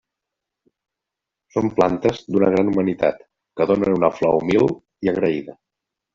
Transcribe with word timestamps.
Són 1.55 1.69
plantes 1.79 2.21
d'una 2.31 2.49
gran 2.57 2.73
humanitat 2.73 3.21
que 3.61 3.69
donen 3.75 3.95
una 4.01 4.11
flor 4.23 4.41
humil 4.41 4.69
i 5.09 5.15
agraïda. 5.15 5.59